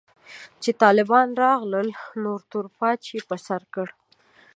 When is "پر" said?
3.29-3.39